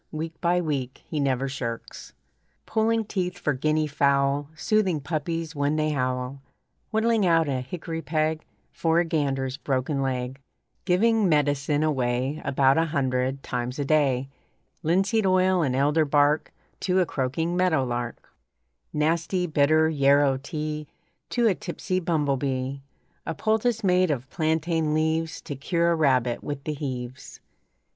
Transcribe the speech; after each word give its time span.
Week 0.11 0.33
by 0.41 0.59
week 0.59 1.03
he 1.07 1.19
never 1.19 1.47
shirks 1.47 2.11
Pulling 2.65 3.05
teeth 3.05 3.37
for 3.37 3.53
guinea 3.53 3.85
fowl, 3.85 4.49
Soothing 4.55 4.99
puppies 4.99 5.55
when 5.55 5.75
they 5.75 5.91
howl, 5.91 6.41
Whittling 6.89 7.23
out 7.23 7.47
a 7.47 7.61
hickory 7.61 8.01
peg 8.01 8.43
For 8.71 8.97
a 8.99 9.05
gander's 9.05 9.57
broken 9.57 10.01
leg, 10.01 10.39
Giving 10.85 11.29
medicine 11.29 11.83
away 11.83 12.41
About 12.43 12.79
a 12.79 12.85
hundred 12.85 13.43
times 13.43 13.77
a 13.77 13.85
day, 13.85 14.27
Linseed 14.81 15.27
oil 15.27 15.61
and 15.61 15.75
elder 15.75 16.03
bark 16.05 16.51
To 16.79 16.99
a 16.99 17.05
croaking 17.05 17.55
meadowlark, 17.55 18.27
Nasty, 18.91 19.45
bitter 19.45 19.87
yarrow 19.87 20.37
tea 20.37 20.87
To 21.29 21.45
a 21.45 21.53
tipsy 21.53 21.99
bumble 21.99 22.37
bee, 22.37 22.81
A 23.27 23.35
poultice 23.35 23.83
made 23.83 24.09
of 24.09 24.27
plantain 24.31 24.95
leaves 24.95 25.41
To 25.41 25.55
cure 25.55 25.91
a 25.91 25.95
rabbit 25.95 26.43
with 26.43 26.63
the 26.63 26.73
heaves. 26.73 27.39